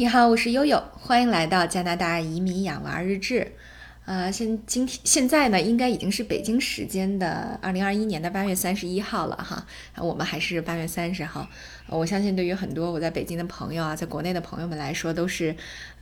[0.00, 3.52] 你好，我是悠悠，欢迎来到加拿大移民养娃日志。
[4.06, 9.66] 呃，现今天现在呢，应该已经是北京时间的二零二一年的八月三十一号了哈，
[9.98, 11.46] 我们还是八月三十号。
[11.90, 15.54] 我相信对于很多我在北京的朋友啊，在国内的朋友们来说，都是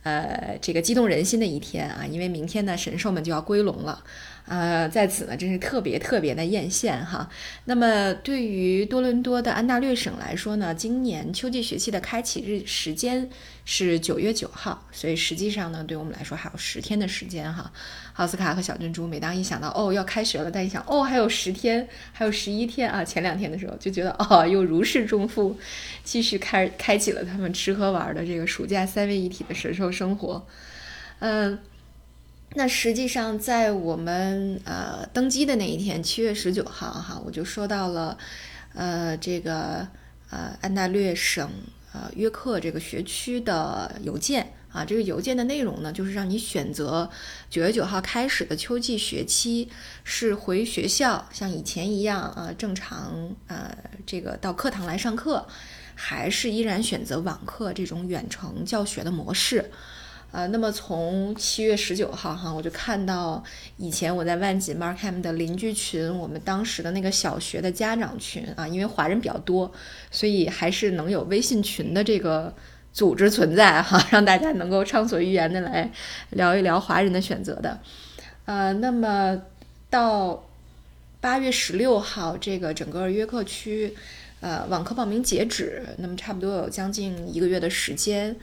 [0.03, 4.03] 呃这个激动人心的一天啊，因为明天呢，神兽们就要归笼了。
[4.45, 7.29] 呃，在此呢，真是特别特别的艳羡哈。
[7.65, 13.29] 那么，对于多伦多的安大略省来说呢，今年秋季学期的开启日时间
[13.63, 17.71] 是九月九号，所以实际上呢，对我们来说还有十天的时间哈。
[18.15, 25.55] 奥斯卡和小珍珠，每当一想到哦要开学了，但一想哦还有十天，还有十一天啊，前两天的时候就觉得哦又如释重负，
[26.03, 30.45] 继续开开启了他们吃喝玩的这个暑假三位一体的神兽生活，
[31.19, 31.59] 嗯。
[32.55, 38.17] 那实际上，在我们呃登机的那一天，七月十九号哈，我就收到了，
[38.73, 39.87] 呃，这个
[40.31, 41.47] 呃安大略省
[41.93, 44.83] 呃约克这个学区的邮件啊。
[44.83, 47.07] 这个邮件的内容呢，就是让你选择
[47.51, 49.69] 九月九号开始的秋季学期
[50.03, 55.47] 是回学校，像以前一样啊，正常呃这个到课堂来上课，
[56.01, 59.69] 还是依然选择网课这种远程教学的模式。
[60.31, 63.43] 呃，那么从七月十九号哈，我就看到
[63.77, 69.69] 以前我在万锦 Markham 的邻居群，我们当时的那个小学的家长群啊，因为华人比较多，
[70.09, 72.53] 所以还是能有微信群的这个
[72.93, 75.91] 组织存在哈， 让大家能够畅所欲言的来
[76.29, 77.79] 聊一聊华人的选择的。
[78.45, 79.41] 呃，那么
[79.89, 80.47] 到
[81.19, 83.95] 八月十六号，这个整个约克区
[84.41, 88.35] 呃网课报名截止，那么差不多有将近一个月的时间。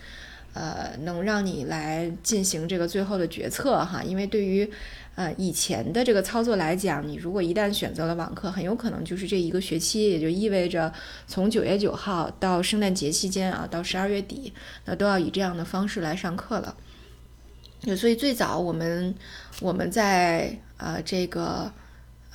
[0.55, 4.67] 呃，能让你来进行这个最后的决策哈，因为对于
[5.15, 10.91] 呃以前的这个操作来讲，你如果一旦选择了网课，很有可能就是这一个学期，也就意味着
[11.27, 14.51] 从九月九号到圣诞节期间啊，到十二月底，
[14.87, 16.75] 那都要以这样的方式来上课了。
[17.95, 19.15] 所以最早我们
[19.61, 21.71] 我们在呃这个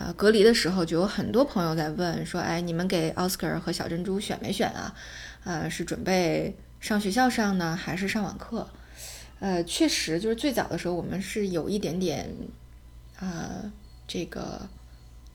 [0.04, 4.96] 呃隔离的时候，就有很多朋友在问说，哎，你们给奥斯卡和小珍珠选没选啊？
[5.44, 6.56] 呃，是准备。
[6.80, 8.68] 上学校上呢，还是上网课？
[9.40, 12.28] 呃，确实就是最早的时候，我们是有一点点，
[13.20, 13.72] 呃，
[14.08, 14.68] 这个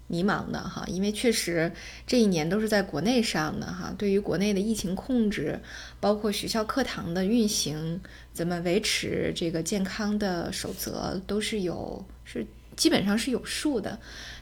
[0.09, 1.71] 迷茫的哈，因为确实
[2.05, 5.61] 这一年都是在国内上的哈，对于国内的疫情控制，
[6.01, 8.01] 包括学校课堂的运行，
[8.33, 12.45] 怎么维持这个健康的守则，都是有是
[12.77, 13.99] 基本上是有数的。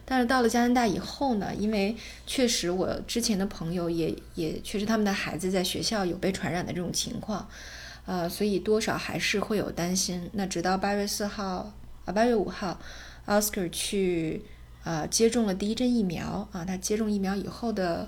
[0.07, 1.97] 但是到了加拿大以后呢，因为
[2.27, 7.49] 确实我之前的朋友也也确实他们的孩子在学校有被传染的这种情况，
[8.05, 10.29] 呃，所以多少还是会有担心。
[10.35, 11.73] 那直到八月四号
[12.05, 12.79] 啊，八月五号
[13.27, 14.43] ，Oscar 去
[14.85, 18.07] 呃接种了第一针疫苗啊，他接种疫苗以后的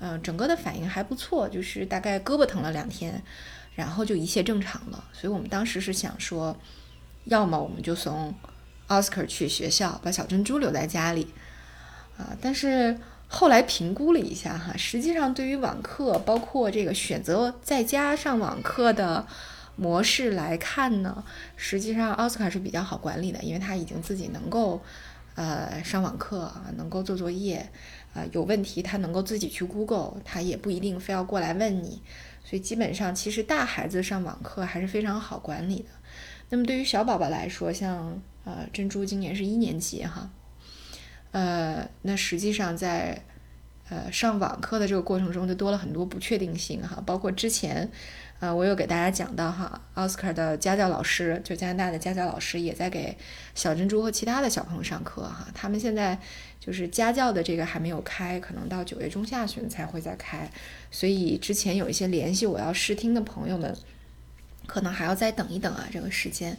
[0.00, 3.22] 嗯整个的反应还不错，就是大概胳膊疼了两天，
[3.76, 5.04] 然后就一切正常了。
[5.12, 6.56] 所以我们当时是想说，
[7.26, 8.34] 要么我们就从。
[8.88, 11.26] 奥斯卡去学校，把小珍珠留在家里，
[12.16, 12.36] 啊！
[12.40, 19.26] 但是后来评估了一下哈，实际上对于网课，包括这个选择在家上网课的
[19.74, 21.24] 模式来看呢，
[21.56, 24.80] 实际上奥斯卡是比较好管理的，因为他已经自己能够
[25.34, 27.68] 呃上网课，能够做作业
[28.14, 32.00] 啊，有问题他能够自己去 Google，他也不一定非要过来问你，
[32.44, 35.88] 所以基本上其实大孩子上网课还是非常好管理的。
[36.48, 40.30] 那么对于小宝宝来说，像呃，珍珠今年是一年级哈，
[41.32, 43.20] 呃，那实际上在
[43.88, 47.90] 呃上网课的这个过程中，就多了很多不确定性哈，包括之前，
[48.38, 53.16] 呃，我有给大家讲到哈，奥斯卡的家教老师，就加拿大的家教老师也在给
[53.56, 56.16] 小珍珠和其他的小朋友上课哈，他们现在
[56.60, 60.48] 就是家教的这个还没有开，可能到九月中下旬才会再开，
[60.92, 63.76] 所以之前有一些联系我要试听的朋友们，
[64.66, 66.56] 可能还要再等一等啊，这个时间。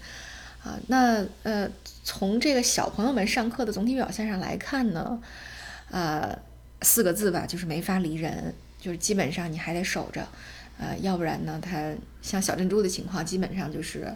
[0.64, 1.70] 啊，那呃，
[2.04, 5.22] 从这个小朋友们上课的总体表现上来看呢，
[5.92, 6.38] 呃，
[6.82, 10.28] 四个字吧，就是没法离人，就是基本上你还得守着，
[10.78, 14.14] 呃，要不然呢，他像小珍珠的情况，基本上就是，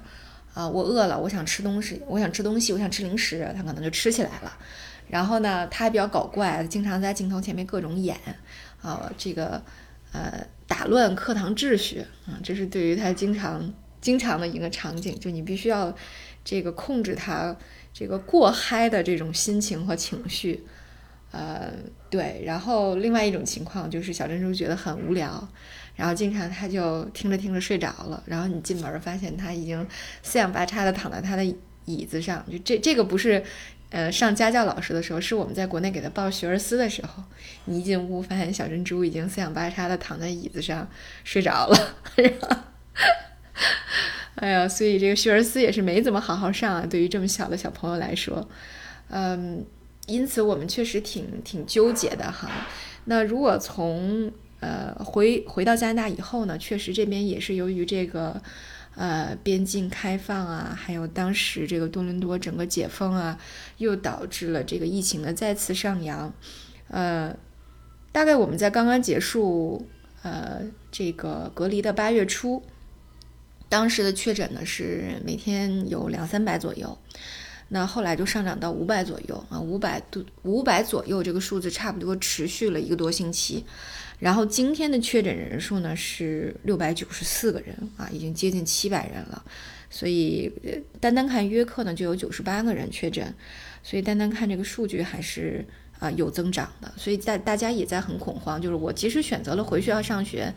[0.54, 4.51] 啊，我饿了，我想吃东西，我想吃东西，我想吃零食，他可能就吃起来了。
[5.07, 8.18] 然后呢，他还比较搞怪，经常在镜头前面各种演，
[8.81, 9.62] 啊，这个
[10.12, 15.96] 呃，打乱课堂秩序啊，这是对于他经常经常的一个场景，就你必须要。
[16.44, 17.56] 这个控制他
[17.94, 20.63] 这个过嗨的这种心情和情绪，
[21.30, 21.72] 呃，
[22.10, 22.42] 对。
[22.44, 25.48] 然后另外一种情况就是小珍珠觉得很无聊，
[25.96, 28.24] 然后经常他就听着听着睡着了。
[28.25, 29.88] 然后你进门发现他已经
[30.24, 31.46] 四仰八叉的躺在他的
[31.86, 32.44] 椅子上。
[32.52, 33.44] 就这这个不是
[33.92, 37.24] 呃上家教老师的时候，是我们在国内给他报学而思的时候，
[37.66, 40.90] 你一进屋发现小珍珠已经四仰八叉的躺在椅子上
[41.24, 41.78] 睡着了。
[44.36, 48.50] 哎呀，所以这个学而思也是没怎么好好上啊，对于这么小的小朋友来说，
[49.10, 49.64] 嗯，
[50.08, 52.50] 因此我们确实挺挺纠结的哈。
[53.06, 58.42] 那如果从呃回回到加拿大以后呢，确实这边也是由于这个
[58.96, 63.40] 呃边境开放啊，还有当时这个多伦多整个解封啊，
[63.78, 66.34] 又导致了这个疫情的再次上扬。
[66.90, 67.36] 呃，
[68.12, 69.88] 大概我们在刚刚结束
[70.24, 70.62] 呃
[70.92, 72.62] 这个隔离的八月初，
[73.70, 76.98] 当时的确诊呢是每天有两三百左右，
[77.73, 83.63] 那后来就上涨到五百左右啊，五百多五百左右这个数字差不多持续了一个多星期，
[84.19, 89.41] 然后今天的确诊人数呢是六百九十四个人啊，已经接近七百人了，
[89.89, 90.51] 所以
[91.00, 93.33] 单单看约克呢就有九十八个人确诊，
[93.81, 95.65] 所以单单看这个数据还是。
[96.01, 98.59] 啊，有增长的，所以在大家也在很恐慌。
[98.59, 100.51] 就是我即使选择了回学校上学，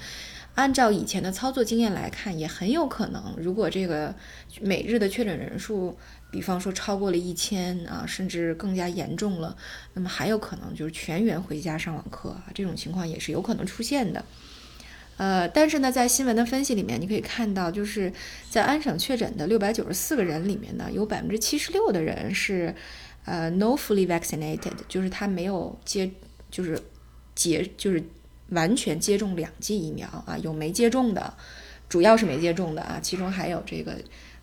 [0.54, 4.14] 按照以前的操作经验来看，也很有可能，如果这个
[4.60, 5.96] 每日的确诊人数，
[6.30, 9.56] 比方说超过了一千啊，甚至更加严重了，
[9.94, 14.24] 那么还有可能就是全员回家上网课啊，这种情况也是有可能出现的。
[15.16, 18.12] 呃，但是呢，在新闻的分析里面，你可以看到，就是
[18.50, 22.74] 在安省确诊的六百九十四个人里面呢，有百分之七十六的人是。
[23.26, 26.10] 呃，no fully vaccinated，就是他没有接，
[26.50, 26.78] 就是
[27.34, 28.04] 接，就是
[28.54, 31.34] 完全接种两剂疫苗啊，有没接种的，
[31.88, 33.94] 主要是没接种的啊，其中还有这个，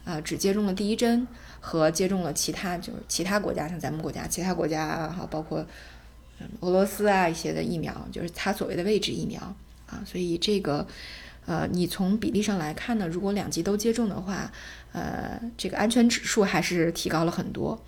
[0.05, 1.27] 呃，只接种了第一针
[1.59, 5.65] 和接种了其他，就是其他国家像咱们国家，其他国家哈，包括
[6.59, 9.41] 俄罗斯啊一些的疫苗，就是他所谓的位置疫苗
[9.87, 10.85] 啊，所以这个，
[11.45, 14.51] 呃，你从比例上来看呢，如果两剂都接种的话，
[14.91, 17.83] 呃，这个安全指数还是提高了很多。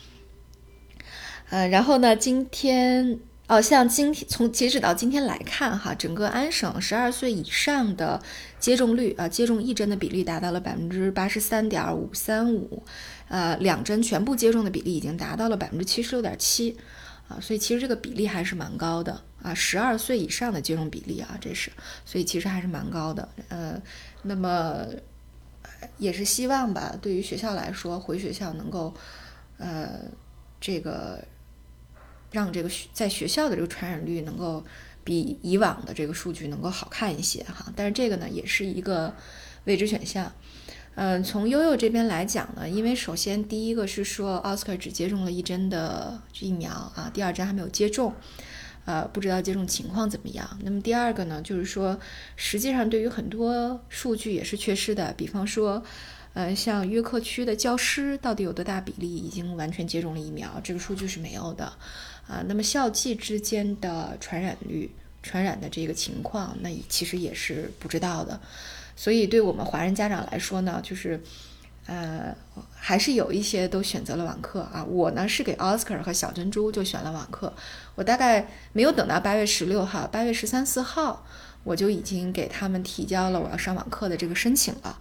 [1.50, 2.16] 呃，然后呢？
[2.16, 3.20] 今天
[3.54, 8.20] 哦，像今天从截止到今天来看，哈，整个安省十二岁以上的
[8.60, 12.82] 接种率啊，接种一针的比例达到了百分之八十三点五三五，
[13.28, 16.76] 呃，两针全部接种的比例已经达到了百分之七十六点七，
[17.28, 21.72] 啊，所以其实这个比例还是蛮高的啊，十二岁以上的接种比例啊，这是，
[22.06, 23.80] 所以其实还是蛮高的，呃，
[24.24, 24.84] 那么
[26.00, 28.92] 也是希望吧，对于学校来说，回学校能够，
[29.60, 30.00] 呃，
[30.60, 31.24] 这个。
[32.34, 34.66] 让这个在学校的这个传染率能够
[35.06, 39.16] 比以往的这个数据能够好看一些哈，但是这个呢也是一个
[39.64, 40.30] 未知选项。
[40.96, 48.14] 嗯，从悠悠这边来讲呢，因为首先第一个是说奥斯卡只接种了一针的疫苗啊，第二针还没有接种，
[48.86, 50.48] 呃，不知道接种情况怎么样。
[50.64, 52.00] 那么第二个呢，就是说
[52.36, 55.84] 实际上对于很多数据也是缺失的，比方说，
[56.34, 61.66] 呃，像约克区的教师到底有多大比例已经完全接种了疫苗，这个数据是没有的。
[62.28, 64.90] 啊，那么校际之间的传染率、
[65.22, 68.40] 传染的这个情况，那其实也是不知道的。
[68.96, 71.22] 所以，对我们华人家长来说呢，就是，
[71.86, 72.34] 呃，
[72.74, 74.84] 还是有一些都选择了网课啊。
[74.86, 77.54] 我呢是给奥斯卡和小珍珠就选了网课。
[77.96, 81.26] 我大概没有等到八月十六号，八月十三四号，
[81.64, 84.98] 我就已经给他们提交了我要上网课的这个申请了。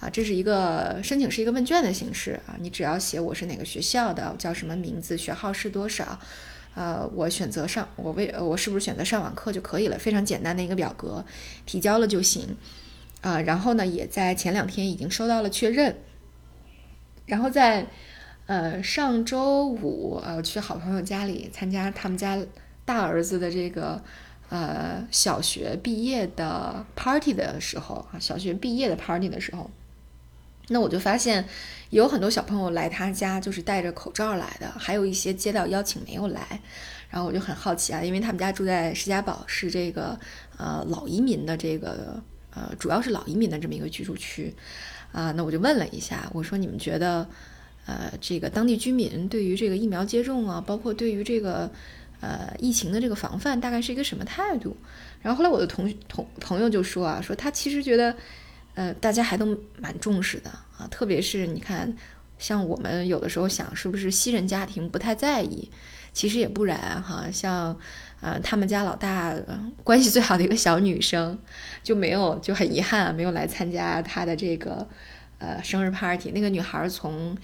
[0.00, 2.54] 啊，这是一个申请，是一个问卷的形式啊。
[2.60, 6.18] 你只要写我是哪个学校的，叫什么名字，学号是多少。
[6.74, 9.96] 呃，我选择上，我为我是不是选择上网课就可以了？
[9.98, 11.24] 非常简单的一个表格，
[11.64, 12.58] 提交了就行。
[13.22, 15.96] 啊，然后呢，也在前两天已经收到了确认。
[17.24, 17.86] 然后在
[18.44, 22.38] 呃上周五，呃去好朋友家里参加他们家
[22.84, 24.04] 大儿子的这个
[24.50, 29.70] 呃小学毕业的 party 的时候，啊，小学毕业的 party 的时候。
[30.68, 31.46] 那我就发现，
[31.90, 36.60] 有很多小朋友来他家就是戴着口罩来的，还有一些接到邀请没有来，
[37.08, 40.18] 然后我就很好奇啊，因为他们家住在石家堡，是这个
[40.56, 42.20] 呃老移民的这个
[42.52, 44.52] 呃主要是老移民的这么一个居住区
[45.12, 47.28] 啊，那我就问了一下，我说你们觉得
[47.86, 51.70] 呃这个当地居民对于这个疫苗接种啊，包括对于这个
[52.20, 54.76] 呃疫情的这个防范，大概是一个什么态度？
[55.22, 58.12] 然后后来我的同同朋友就说啊，说他其实觉得。
[58.76, 61.92] 呃，大家还都蛮重视的啊，特别是你看，
[62.38, 65.68] 像我们有的时候想，是不是西人家庭不太在意？
[66.12, 67.78] 其实也不然哈，像
[68.20, 69.34] 呃，他们家老大
[69.82, 71.38] 关系最好的一个小女生，
[71.82, 74.86] 就没有就很遗憾没有来参加他的这个
[75.38, 76.30] 呃生日 party。
[76.30, 77.36] 那个女孩从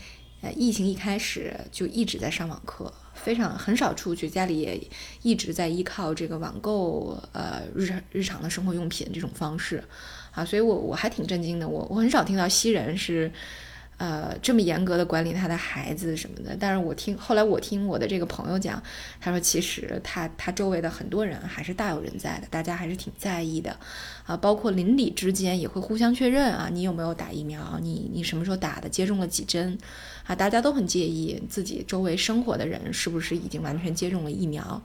[0.43, 2.93] 呃疫情一开始就一直在上网课，
[3.23, 4.81] 非常很少出去，家里也
[5.23, 9.83] 一直在依靠这个网购呃日常日常的生活用品这种方式。
[10.33, 11.69] 啊，所以我我还挺震惊的。
[11.69, 13.31] 我我很少听到西人是，
[14.03, 18.83] 呃，这么严格的管理他的孩子什么的，但是我听后来我听我的这个朋友讲，
[19.21, 23.79] 他说其实他他周围的很多人还是大有人在的，大家还是挺在意的，
[24.27, 29.79] 啊，包括邻里之间也会互相确认啊，你有没有打疫苗，你你什么时候打的，接种了几针，
[30.27, 34.83] 啊，大家都很介意自己周围生活的人是不是已经完全接种了疫苗，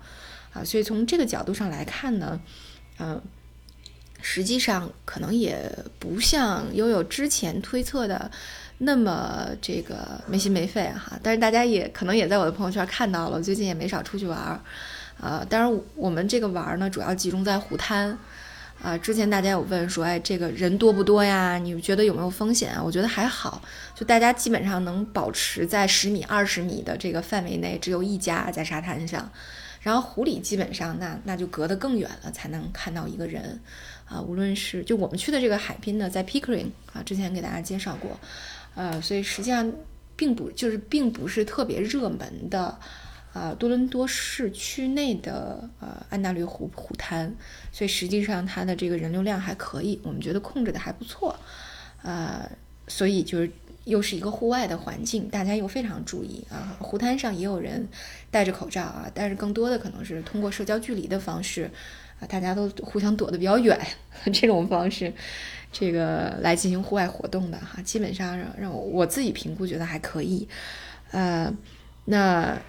[0.54, 2.40] 啊，所以从这个角度上来看呢，
[3.00, 3.20] 嗯。
[4.22, 8.30] 实际上可能也不像悠悠之前推测的
[8.80, 14.60] 那么这个没心没肺哈，但是大家也可能也在我的朋友圈看到了，最近也没少出去玩儿，
[15.20, 18.18] 呃，当然我们这个玩儿呢主要集中在湖滩，
[18.82, 21.58] 啊，之前大家有问说，哎，这个人多不多呀？
[21.58, 22.82] 你觉得有没有风险啊？
[22.84, 23.62] 我觉得还好，
[23.96, 29.30] 就大家基本上能保持在十米、二十米的这个范围内，只有一家在沙滩上，
[29.82, 33.60] 然后湖里基本上那那就隔得更远了，才能看到一个人。
[34.06, 38.18] 啊，无论是就我们去的这个海滨呢，在 Pickering 啊，之前给大家介绍过，
[38.76, 39.70] 呃，所以实际上
[40.16, 42.80] 并不就是并不是特别热门的，
[43.34, 47.36] 啊，多伦多市区内的呃安大略湖湖滩，
[47.72, 51.36] 所以实际上它的这个人流量还可以，我们觉得控制的还不错，
[52.02, 52.50] 呃，
[52.88, 53.52] 所以就是
[53.86, 57.88] 又是一个户外的环境，大家又非常注意啊，湖滩上也有人
[58.32, 61.70] 戴着口罩啊，但是更多的可能是通过社交距离的方式。
[62.20, 63.80] 啊，大家都互相躲得比较远，
[64.34, 65.14] 这种方式，
[65.72, 70.50] 这个来进行户外活动的哈，基本上让让我我自己评估觉得还可以。
[71.12, 71.54] 呃，
[72.06, 72.60] 那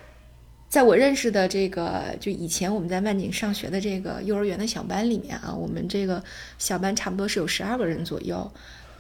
[0.68, 6.22] 在我认识的这个，就以前我们在万景上学的这个幼儿园的小班里面啊，我们这个
[6.58, 8.50] 小班差不多是有十二个人左右。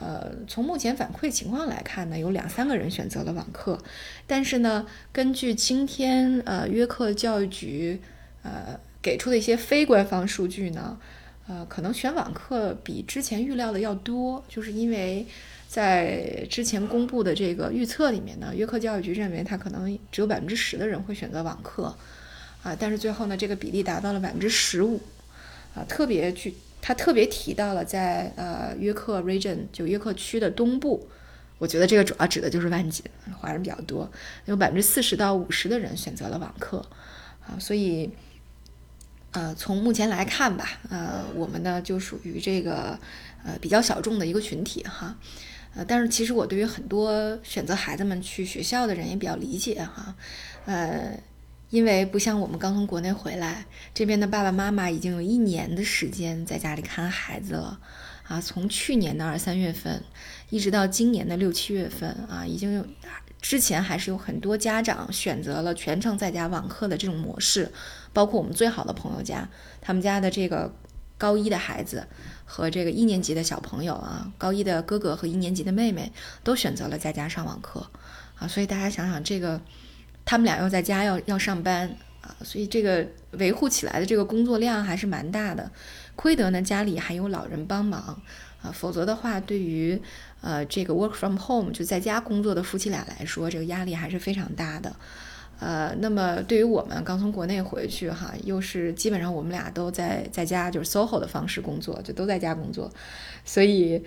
[0.00, 3.78] 呃，从目前反馈情况来看呢，有两三个人选择了网课，
[4.26, 8.00] 但是呢，根据今天呃约克教育局
[8.42, 8.78] 呃。
[9.00, 10.98] 给出的一些非官方数据呢，
[11.46, 15.24] 呃，可能选网课比之前预料的要多，就是因为
[15.68, 21.94] 在之前公布的这个预测里面呢，约克教育局认为他可能只有百分之十的人会选择网课，
[22.62, 24.98] 啊，但是最后呢，这个比例达到了百分之十五，
[25.74, 31.06] 啊，特别具他特别提到了在呃约克 region 就约克区的东部，
[31.58, 33.04] 我觉得这个主要指的就是万锦，
[33.38, 34.10] 华人比较多，
[34.46, 36.78] 有百分之四十到五十的人选择了网课，
[37.46, 38.10] 啊，所以。
[39.32, 42.98] 呃，从目前来看吧，呃，我们呢就属于这个
[43.44, 45.14] 呃比较小众的一个群体哈，
[45.74, 50.14] 呃，但是其实我对于很多选择孩子们去学校的人也比较理解哈，
[50.66, 51.18] 呃，
[51.70, 57.78] 因为不像我们刚从国内回来，这边的爸爸妈妈已经有一年的时间在家里看孩子了
[58.26, 60.02] 啊，从去年的二三月份
[60.50, 62.84] 一直到今年的六七月份啊，已经有。
[63.40, 67.70] 之前还是有很多家长选择了全程在家网课的这种模式，
[68.12, 69.48] 包括我们最好的朋友家，
[69.80, 70.74] 他们家的这个
[71.16, 72.04] 高一的孩子
[72.50, 76.10] 和这个一年级的小朋友啊，高一的哥哥和一年级的妹妹
[76.42, 77.86] 都选择了在家上网课
[78.38, 79.60] 啊，所以大家想想这个，
[80.24, 85.70] 他们俩要在家要要上班啊，所以这个维护起来的这个工作量还是蛮大的，
[86.16, 88.20] 亏得呢家里还有老人帮忙。
[88.60, 90.02] 啊，否则的话，对于
[90.40, 94.96] 呃这个 work from home 就在家工作的夫妻俩来说，这个压力还是非常大的。
[95.60, 102.90] 呃，那么对于我们刚从国内回去哈，又是基本上我们俩都在在家就是 soho 的方式工作，就都在家工作，
[103.44, 104.02] 所以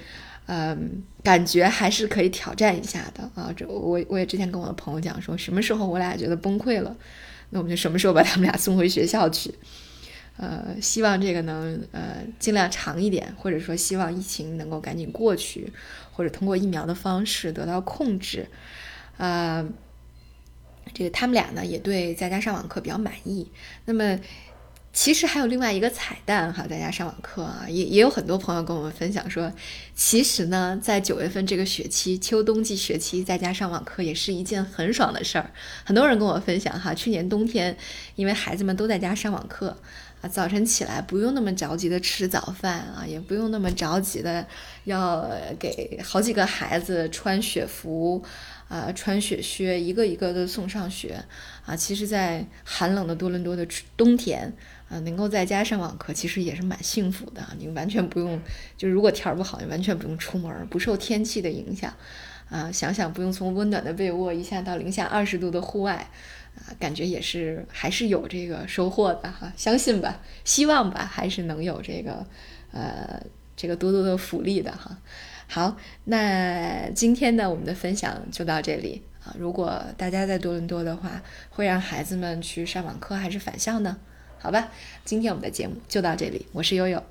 [0.46, 3.54] 嗯，感觉还是可以挑战一下的啊。
[3.56, 6.96] 这我我也之前跟我的朋友讲说，什么时候我俩觉得崩溃了，
[7.50, 9.54] 那我们就什么时候把他们俩送回学校去。
[10.38, 15.72] 呃，希望这个能呃尽量长一点，或者说希望疫情能够赶紧过去，
[16.14, 18.48] 或者通过疫苗的方式得到控制。
[19.18, 19.64] 呃，
[20.94, 23.50] 这个他们俩呢也对在家上网课比较满意。
[23.86, 24.20] 那么
[24.94, 29.52] 其实还有另外一个彩蛋哈，在家上网课啊，也也有很多朋友跟我们分享说，
[29.96, 35.52] 其实呢在九月份这个学期秋冬季学期在家上网课也是一件很爽的事儿。
[35.86, 37.78] 很多人跟我分享哈，去年冬天
[38.16, 39.78] 因为孩子们都在家上网课。
[40.22, 44.46] 啊，早晨起来不用那么着急的吃早饭啊，也不用那么着急的
[44.84, 48.24] 要给好几个孩子穿雪服，
[48.72, 51.22] 啊，穿雪靴，一个一个的送上学，
[51.66, 54.54] 啊，其实，在寒冷的多伦多的冬天，
[54.88, 57.46] 啊，能够在家上网课，其实也是蛮幸福的。
[57.60, 58.40] 你完全不用，
[58.78, 61.94] 就如果天儿不好，你完全不用出门，不受天气的影响，
[62.50, 66.10] 啊，想想不用从温暖的被窝一下到零下二十度的户外。
[66.56, 72.26] 啊，感觉也是还是有这个收获的哈，相信吧，希望吧，还是能有这个，
[72.72, 73.22] 呃，
[73.56, 74.98] 这个多多的福利的哈。
[75.54, 79.36] 好，那今天呢，我们的分享就到这里啊。
[79.38, 83.98] 如果大家在多伦多的话，会让孩子们去上网课还是返校呢？
[84.40, 84.70] 好吧，
[85.04, 87.04] 今天我们的节目就到这里，我是悠悠。